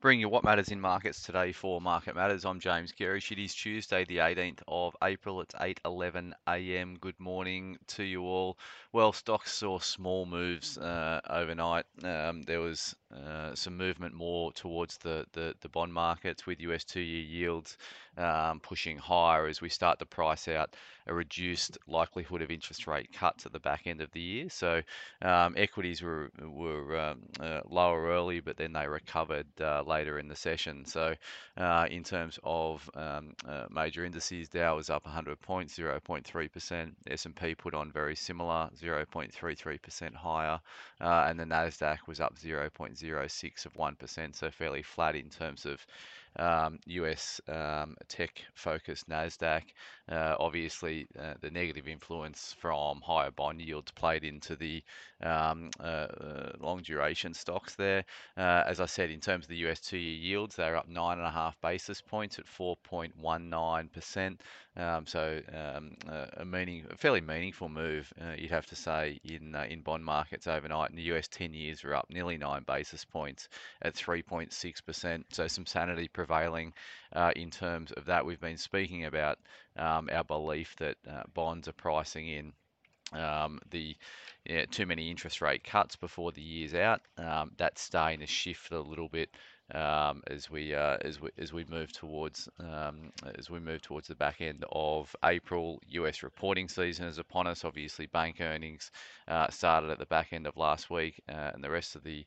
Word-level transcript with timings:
Bring 0.00 0.18
you 0.18 0.30
what 0.30 0.44
matters 0.44 0.70
in 0.70 0.80
markets 0.80 1.22
today 1.22 1.52
for 1.52 1.78
Market 1.78 2.16
Matters. 2.16 2.46
I'm 2.46 2.58
James 2.58 2.90
Gerrish. 2.90 3.32
It 3.32 3.38
is 3.38 3.54
Tuesday, 3.54 4.06
the 4.06 4.16
18th 4.16 4.62
of 4.66 4.96
April. 5.04 5.42
It's 5.42 5.54
8:11 5.56 6.32
a.m. 6.48 6.96
Good 6.98 7.20
morning 7.20 7.76
to 7.88 8.02
you 8.02 8.22
all. 8.22 8.56
Well, 8.94 9.12
stocks 9.12 9.52
saw 9.52 9.78
small 9.78 10.24
moves 10.24 10.78
uh, 10.78 11.20
overnight. 11.28 11.84
Um, 12.02 12.40
there 12.44 12.60
was 12.60 12.96
uh, 13.14 13.54
some 13.54 13.76
movement 13.76 14.14
more 14.14 14.52
towards 14.52 14.96
the, 14.96 15.26
the, 15.32 15.54
the 15.60 15.68
bond 15.68 15.92
markets 15.92 16.46
with 16.46 16.60
US 16.60 16.82
two-year 16.82 17.22
yields 17.22 17.76
um, 18.16 18.58
pushing 18.60 18.96
higher 18.96 19.46
as 19.46 19.60
we 19.60 19.68
start 19.68 19.98
to 19.98 20.06
price 20.06 20.48
out 20.48 20.76
a 21.10 21.14
reduced 21.14 21.76
likelihood 21.88 22.40
of 22.40 22.50
interest 22.50 22.86
rate 22.86 23.12
cuts 23.12 23.44
at 23.44 23.52
the 23.52 23.58
back 23.60 23.82
end 23.86 24.00
of 24.00 24.10
the 24.12 24.20
year. 24.20 24.48
So 24.48 24.80
um, 25.22 25.54
equities 25.56 26.02
were 26.02 26.30
were 26.40 26.98
um, 26.98 27.22
uh, 27.40 27.60
lower 27.68 28.06
early, 28.06 28.40
but 28.40 28.56
then 28.56 28.72
they 28.72 28.86
recovered 28.86 29.46
uh, 29.60 29.82
later 29.82 30.18
in 30.18 30.28
the 30.28 30.36
session. 30.36 30.84
So 30.86 31.14
uh, 31.56 31.86
in 31.90 32.04
terms 32.04 32.38
of 32.44 32.88
um, 32.94 33.34
uh, 33.46 33.66
major 33.70 34.04
indices, 34.04 34.48
Dow 34.48 34.76
was 34.76 34.88
up 34.88 35.04
100 35.04 35.40
points, 35.40 35.76
0.3%. 35.76 36.92
S&P 37.08 37.54
put 37.56 37.74
on 37.74 37.90
very 37.90 38.14
similar, 38.14 38.70
0.33% 38.80 40.14
higher, 40.14 40.60
uh, 41.00 41.26
and 41.28 41.38
the 41.38 41.44
Nasdaq 41.44 41.98
was 42.06 42.20
up 42.20 42.38
0.06 42.38 43.66
of 43.66 43.74
1%, 43.74 44.36
so 44.36 44.50
fairly 44.50 44.82
flat 44.82 45.16
in 45.16 45.28
terms 45.28 45.66
of 45.66 45.84
um, 46.36 46.78
US 46.86 47.40
um, 47.48 47.96
tech 48.08 48.42
focused 48.54 49.08
NASDAQ. 49.08 49.62
Uh, 50.10 50.34
obviously, 50.40 51.06
uh, 51.18 51.34
the 51.40 51.50
negative 51.50 51.86
influence 51.86 52.54
from 52.58 53.00
higher 53.00 53.30
bond 53.30 53.60
yields 53.60 53.92
played 53.92 54.24
into 54.24 54.56
the 54.56 54.82
um, 55.22 55.70
uh, 55.78 55.82
uh 55.82 56.52
long 56.58 56.80
duration 56.82 57.34
stocks 57.34 57.74
there. 57.76 58.04
Uh, 58.36 58.62
as 58.66 58.80
I 58.80 58.86
said, 58.86 59.10
in 59.10 59.20
terms 59.20 59.44
of 59.44 59.50
the 59.50 59.68
US 59.68 59.80
two 59.80 59.98
year 59.98 60.16
yields, 60.16 60.56
they're 60.56 60.76
up 60.76 60.88
nine 60.88 61.18
and 61.18 61.26
a 61.26 61.30
half 61.30 61.60
basis 61.60 62.00
points 62.00 62.38
at 62.38 62.46
4.19%. 62.46 64.38
Um, 64.76 65.04
so 65.06 65.40
um, 65.52 65.96
a 66.36 66.44
meaning, 66.44 66.86
a 66.90 66.96
fairly 66.96 67.20
meaningful 67.20 67.68
move, 67.68 68.12
uh, 68.20 68.34
you'd 68.38 68.50
have 68.50 68.66
to 68.66 68.76
say, 68.76 69.20
in 69.24 69.54
in 69.68 69.82
bond 69.82 70.04
markets 70.04 70.46
overnight. 70.46 70.90
And 70.90 70.98
the 70.98 71.14
US 71.14 71.28
10 71.28 71.52
years 71.52 71.84
are 71.84 71.94
up 71.94 72.06
nearly 72.08 72.38
nine 72.38 72.62
basis 72.66 73.04
points 73.04 73.48
at 73.82 73.94
3.6%. 73.94 75.24
So 75.30 75.46
some 75.48 75.66
sanity 75.66 76.08
prevailing 76.26 76.72
uh, 77.14 77.32
in 77.34 77.50
terms 77.50 77.92
of 77.92 78.04
that. 78.04 78.26
We've 78.26 78.40
been 78.40 78.58
speaking 78.58 79.06
about 79.06 79.38
um, 79.76 80.10
our 80.12 80.24
belief 80.24 80.76
that 80.76 80.96
uh, 81.10 81.22
bonds 81.32 81.66
are 81.66 81.72
pricing 81.72 82.28
in 82.28 82.52
um, 83.18 83.58
the 83.70 83.96
yeah, 84.44 84.66
too 84.70 84.84
many 84.84 85.10
interest 85.10 85.40
rate 85.40 85.64
cuts 85.64 85.96
before 85.96 86.32
the 86.32 86.42
year's 86.42 86.74
out. 86.74 87.00
Um, 87.16 87.52
that's 87.56 87.80
starting 87.80 88.20
to 88.20 88.26
shift 88.26 88.70
a 88.70 88.80
little 88.80 89.08
bit 89.08 89.30
um, 89.74 90.22
as 90.26 90.50
we 90.50 90.74
uh, 90.74 90.96
as 91.02 91.20
we 91.20 91.30
as 91.38 91.52
we 91.52 91.64
move 91.64 91.92
towards 91.92 92.48
um, 92.58 93.12
as 93.38 93.50
we 93.50 93.60
move 93.60 93.82
towards 93.82 94.08
the 94.08 94.14
back 94.14 94.40
end 94.40 94.64
of 94.72 95.14
April. 95.24 95.80
U.S. 95.88 96.22
reporting 96.22 96.68
season 96.68 97.06
is 97.06 97.18
upon 97.18 97.46
us. 97.46 97.64
Obviously, 97.64 98.06
bank 98.06 98.36
earnings 98.40 98.90
uh, 99.28 99.48
started 99.50 99.90
at 99.90 99.98
the 99.98 100.06
back 100.06 100.32
end 100.32 100.46
of 100.46 100.56
last 100.56 100.90
week, 100.90 101.20
uh, 101.28 101.50
and 101.54 101.62
the 101.62 101.70
rest 101.70 101.96
of 101.96 102.02
the 102.02 102.26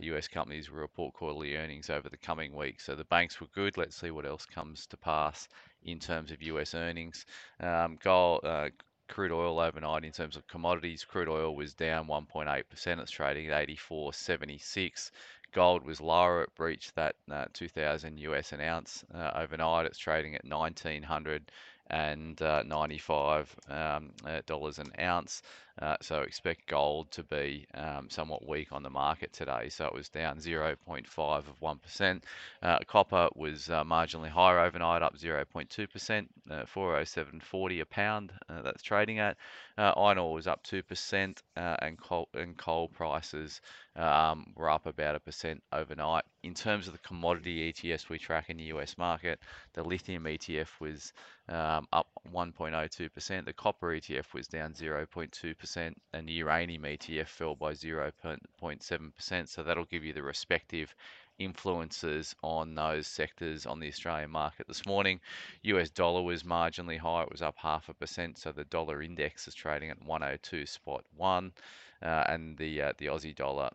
U.S. 0.00 0.28
Uh, 0.30 0.34
companies 0.34 0.70
will 0.70 0.78
report 0.78 1.14
quarterly 1.14 1.56
earnings 1.56 1.90
over 1.90 2.08
the 2.08 2.16
coming 2.16 2.54
weeks. 2.54 2.84
So 2.84 2.94
the 2.94 3.04
banks 3.04 3.40
were 3.40 3.48
good. 3.54 3.76
Let's 3.76 3.96
see 3.96 4.10
what 4.10 4.26
else 4.26 4.46
comes 4.46 4.86
to 4.88 4.96
pass 4.96 5.48
in 5.84 5.98
terms 5.98 6.30
of 6.30 6.42
U.S. 6.42 6.74
earnings. 6.74 7.26
Um, 7.60 7.98
gold 8.02 8.40
uh, 8.44 8.70
crude 9.08 9.32
oil 9.32 9.60
overnight 9.60 10.04
in 10.04 10.12
terms 10.12 10.36
of 10.36 10.46
commodities. 10.46 11.04
Crude 11.04 11.28
oil 11.28 11.54
was 11.54 11.74
down 11.74 12.06
1.8%. 12.06 13.00
It's 13.00 13.10
trading 13.10 13.48
at 13.48 13.68
84.76. 13.68 15.10
Gold 15.56 15.86
was 15.86 16.02
lower. 16.02 16.42
It 16.42 16.54
breached 16.54 16.94
that 16.96 17.16
uh, 17.30 17.46
2,000 17.54 18.18
US 18.18 18.52
an 18.52 18.60
ounce 18.60 19.06
uh, 19.14 19.30
overnight. 19.34 19.86
It's 19.86 19.96
trading 19.96 20.34
at 20.34 20.44
1,900 20.44 21.50
and 21.88 22.42
uh, 22.42 22.62
95 22.62 23.56
um, 23.70 24.12
uh, 24.26 24.42
dollars 24.44 24.78
an 24.78 24.92
ounce. 25.00 25.40
Uh, 25.80 25.96
so 26.00 26.20
expect 26.20 26.66
gold 26.66 27.10
to 27.10 27.22
be 27.22 27.66
um, 27.74 28.08
somewhat 28.08 28.46
weak 28.48 28.72
on 28.72 28.82
the 28.82 28.90
market 28.90 29.32
today. 29.32 29.68
So 29.68 29.84
it 29.86 29.94
was 29.94 30.08
down 30.08 30.38
0.5 30.38 31.08
of 31.18 31.60
1%. 31.60 32.22
Uh, 32.62 32.78
copper 32.86 33.28
was 33.34 33.68
uh, 33.68 33.84
marginally 33.84 34.30
higher 34.30 34.60
overnight, 34.60 35.02
up 35.02 35.18
0.2%, 35.18 36.26
uh, 36.50 36.64
407.40 36.64 37.80
a 37.82 37.86
pound. 37.86 38.32
that's 38.48 38.82
trading 38.82 39.18
at. 39.18 39.36
iron 39.76 40.18
ore 40.18 40.32
was 40.32 40.46
up 40.46 40.64
2%, 40.64 41.36
and 41.56 41.98
coal 41.98 42.28
and 42.34 42.56
coal 42.56 42.88
prices 42.88 43.60
um, 43.96 44.52
were 44.54 44.70
up 44.70 44.86
about 44.86 45.16
a 45.16 45.20
percent 45.20 45.62
overnight. 45.72 46.24
In 46.42 46.54
terms 46.54 46.86
of 46.86 46.92
the 46.92 46.98
commodity 47.00 47.72
ETFs 47.72 48.08
we 48.08 48.18
track 48.18 48.50
in 48.50 48.58
the 48.58 48.64
US 48.64 48.96
market, 48.98 49.40
the 49.74 49.82
lithium 49.82 50.24
ETF 50.24 50.68
was 50.80 51.12
um, 51.48 51.86
up 51.92 52.08
1.02%. 52.32 53.44
The 53.44 53.52
copper 53.52 53.88
ETF 53.88 54.32
was 54.34 54.48
down 54.48 54.72
0.2%, 54.74 55.56
and 56.12 56.28
the 56.28 56.32
uranium 56.32 56.82
ETF 56.82 57.28
fell 57.28 57.56
by 57.56 57.72
0.7%. 57.72 59.48
So 59.48 59.62
that'll 59.62 59.84
give 59.84 60.04
you 60.04 60.12
the 60.12 60.22
respective 60.22 60.94
influences 61.38 62.34
on 62.42 62.74
those 62.74 63.06
sectors 63.06 63.66
on 63.66 63.80
the 63.80 63.88
Australian 63.88 64.30
market 64.30 64.66
this 64.68 64.86
morning. 64.86 65.20
US 65.62 65.90
dollar 65.90 66.22
was 66.22 66.42
marginally 66.42 66.98
high, 66.98 67.22
it 67.22 67.30
was 67.30 67.42
up 67.42 67.56
half 67.56 67.88
a 67.88 67.94
percent, 67.94 68.38
so 68.38 68.52
the 68.52 68.64
dollar 68.64 69.02
index 69.02 69.48
is 69.48 69.54
trading 69.54 69.90
at 69.90 70.02
102 70.04 70.66
spot 70.66 71.04
one, 71.16 71.52
uh, 72.02 72.24
and 72.28 72.56
the 72.56 72.82
uh, 72.82 72.92
the 72.98 73.06
Aussie 73.06 73.34
dollar 73.34 73.70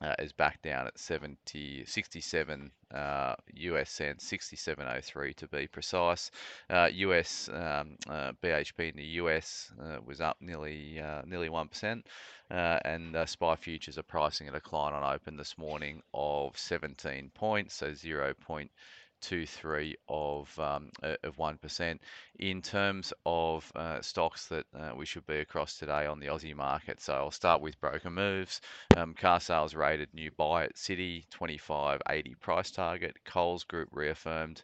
uh, 0.00 0.14
is 0.18 0.32
back 0.32 0.62
down 0.62 0.86
at 0.86 0.98
70, 0.98 1.84
67 1.84 2.70
uh, 2.94 3.34
US 3.54 3.90
cents, 3.90 4.30
67.03 4.30 5.34
to 5.36 5.48
be 5.48 5.66
precise. 5.66 6.30
Uh, 6.70 6.88
US 6.92 7.48
um, 7.52 7.96
uh, 8.08 8.32
BHP 8.42 8.90
in 8.90 8.96
the 8.96 9.04
US 9.22 9.72
uh, 9.80 9.98
was 10.04 10.20
up 10.20 10.36
nearly 10.40 11.00
uh, 11.00 11.22
nearly 11.26 11.48
one 11.48 11.68
percent, 11.68 12.06
and 12.50 13.16
SPI 13.28 13.56
futures 13.56 13.98
are 13.98 14.02
pricing 14.02 14.48
a 14.48 14.52
decline 14.52 14.94
on 14.94 15.14
open 15.14 15.36
this 15.36 15.58
morning 15.58 16.02
of 16.14 16.56
17 16.56 17.30
points, 17.34 17.74
so 17.74 17.92
0 17.92 18.34
two 19.20 19.46
three 19.46 19.96
of 20.08 20.58
um, 20.58 20.90
of 21.22 21.38
one 21.38 21.58
percent. 21.58 22.00
In 22.38 22.62
terms 22.62 23.12
of 23.26 23.70
uh, 23.74 24.00
stocks 24.02 24.46
that 24.48 24.66
uh, 24.78 24.92
we 24.96 25.06
should 25.06 25.26
be 25.26 25.38
across 25.38 25.78
today 25.78 26.06
on 26.06 26.20
the 26.20 26.26
Aussie 26.26 26.54
market, 26.54 27.00
so 27.00 27.14
I'll 27.14 27.30
start 27.30 27.60
with 27.60 27.80
broker 27.80 28.10
moves. 28.10 28.60
Um, 28.94 29.14
Carsales 29.14 29.74
rated 29.76 30.12
new 30.14 30.30
buy 30.30 30.64
at 30.64 30.76
Citi 30.76 31.26
25.80 31.30 32.38
price 32.40 32.70
target. 32.70 33.16
Coles 33.24 33.64
Group 33.64 33.88
reaffirmed. 33.92 34.62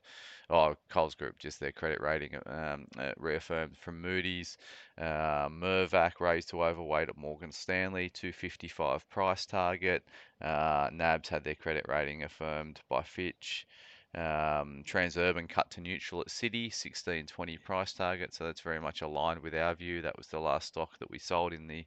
Oh, 0.51 0.77
Coles 0.89 1.15
Group, 1.15 1.39
just 1.39 1.59
their 1.61 1.73
credit 1.73 2.01
rating 2.01 2.37
um, 2.47 2.87
uh, 2.99 3.13
reaffirmed 3.17 3.77
from 3.79 4.01
Moody's. 4.01 4.57
Uh, 4.99 5.49
Mirvac 5.49 6.21
raised 6.21 6.51
to 6.51 6.63
overweight 6.65 7.09
at 7.09 7.17
Morgan 7.17 7.53
Stanley, 7.53 8.11
255 8.11 9.09
price 9.11 9.47
target. 9.47 10.05
Uh, 10.41 10.91
NABs 10.93 11.29
had 11.29 11.45
their 11.45 11.55
credit 11.55 11.87
rating 11.89 12.23
affirmed 12.23 12.81
by 12.89 13.03
Fitch. 13.03 13.67
Um, 14.15 14.85
Transurban 14.87 15.49
cut 15.49 15.71
to 15.73 15.81
neutral 15.81 16.21
at 16.21 16.29
Citi, 16.29 16.71
16.20 16.71 17.61
price 17.63 17.93
target, 17.93 18.33
so 18.35 18.45
that's 18.45 18.61
very 18.61 18.81
much 18.81 19.03
aligned 19.03 19.41
with 19.43 19.55
our 19.55 19.75
view. 19.75 20.03
That 20.03 20.17
was 20.17 20.29
the 20.29 20.39
last 20.39 20.69
stock 20.69 20.99
that 21.01 21.11
we 21.11 21.19
sold 21.19 21.53
in 21.53 21.67
the 21.67 21.85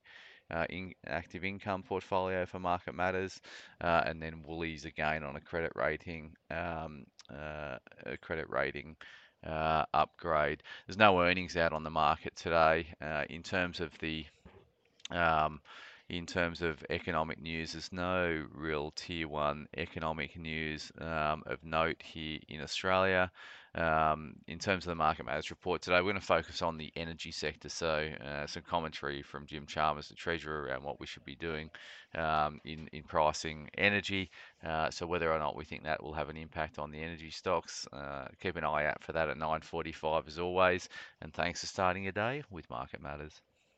uh, 0.49 0.65
in 0.69 0.93
active 1.05 1.43
income 1.43 1.83
portfolio 1.83 2.45
for 2.45 2.59
Market 2.59 2.95
Matters, 2.95 3.41
uh, 3.81 4.03
and 4.05 4.21
then 4.21 4.43
Woolies 4.45 4.85
again 4.85 5.23
on 5.23 5.35
a 5.35 5.41
credit 5.41 5.71
rating, 5.75 6.31
um, 6.51 7.05
uh, 7.29 7.77
a 8.05 8.17
credit 8.21 8.49
rating 8.49 8.95
uh, 9.45 9.83
upgrade. 9.93 10.63
There's 10.85 10.97
no 10.97 11.21
earnings 11.21 11.57
out 11.57 11.73
on 11.73 11.83
the 11.83 11.89
market 11.89 12.35
today 12.35 12.87
uh, 13.01 13.25
in 13.29 13.43
terms 13.43 13.79
of 13.79 13.91
the 13.99 14.25
um, 15.11 15.61
in 16.09 16.25
terms 16.25 16.61
of 16.61 16.83
economic 16.89 17.41
news. 17.41 17.73
There's 17.73 17.91
no 17.91 18.45
real 18.53 18.91
tier 18.91 19.27
one 19.27 19.67
economic 19.75 20.37
news 20.37 20.91
um, 20.99 21.43
of 21.45 21.63
note 21.63 22.01
here 22.01 22.39
in 22.47 22.61
Australia. 22.61 23.31
Um, 23.75 24.37
in 24.47 24.57
terms 24.57 24.85
of 24.85 24.89
the 24.89 24.95
market 24.95 25.25
matters 25.25 25.51
report 25.51 25.83
today, 25.83 25.97
we're 25.97 26.13
going 26.13 26.15
to 26.15 26.21
focus 26.21 26.63
on 26.63 26.77
the 26.77 26.91
energy 26.95 27.31
sector. 27.31 27.69
So, 27.69 28.09
uh, 28.25 28.47
some 28.47 28.63
commentary 28.63 29.21
from 29.21 29.45
Jim 29.45 29.67
Chalmers, 29.67 30.07
the 30.07 30.15
Treasurer, 30.15 30.63
around 30.63 30.83
what 30.83 30.99
we 30.99 31.05
should 31.05 31.25
be 31.25 31.35
doing 31.35 31.69
um, 32.15 32.59
in, 32.65 32.87
in 32.91 33.03
pricing 33.03 33.69
energy. 33.77 34.31
Uh, 34.65 34.89
so, 34.89 35.05
whether 35.05 35.31
or 35.31 35.37
not 35.37 35.55
we 35.55 35.65
think 35.65 35.83
that 35.83 36.01
will 36.01 36.13
have 36.13 36.29
an 36.29 36.37
impact 36.37 36.79
on 36.79 36.89
the 36.89 36.99
energy 36.99 37.29
stocks, 37.29 37.87
uh, 37.93 38.27
keep 38.41 38.55
an 38.55 38.63
eye 38.63 38.85
out 38.85 39.03
for 39.03 39.11
that 39.11 39.29
at 39.29 39.37
9:45 39.37 40.27
as 40.27 40.39
always. 40.39 40.89
And 41.21 41.31
thanks 41.33 41.59
for 41.59 41.67
starting 41.67 42.03
your 42.03 42.13
day 42.13 42.43
with 42.49 42.69
Market 42.71 43.01
Matters. 43.01 43.41